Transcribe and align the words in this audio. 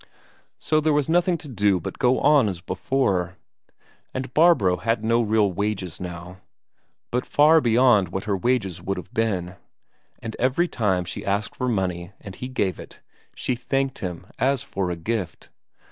So 0.57 0.81
there 0.81 0.93
was 0.93 1.07
nothing 1.07 1.37
to 1.37 1.47
do 1.47 1.79
but 1.79 1.99
go 1.99 2.19
on 2.21 2.49
as 2.49 2.59
before. 2.59 3.37
And 4.15 4.33
Barbro 4.33 4.77
had 4.77 5.05
no 5.05 5.21
real 5.21 5.51
wages 5.53 5.99
now, 6.01 6.41
but 7.11 7.23
far 7.23 7.61
beyond 7.61 8.07
what 8.09 8.23
her 8.23 8.35
wages 8.35 8.81
would 8.81 8.97
have 8.97 9.13
been; 9.13 9.57
and 10.17 10.35
every 10.39 10.67
time 10.67 11.05
she 11.05 11.23
asked 11.23 11.55
for 11.55 11.67
money 11.69 12.13
and 12.19 12.33
he 12.33 12.47
gave 12.47 12.79
it, 12.79 12.99
she 13.35 13.53
thanked 13.53 13.99
him 13.99 14.25
as 14.39 14.63
for 14.63 14.89
a 14.89 14.95
gift. 14.95 15.49